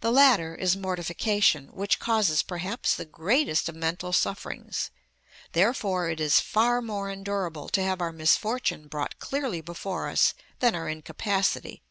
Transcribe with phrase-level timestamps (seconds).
[0.00, 4.90] The latter is mortification, which causes perhaps the greatest of mental sufferings;
[5.52, 10.74] therefore it is far more endurable to have our misfortune brought clearly before us than
[10.74, 11.82] our incapacity.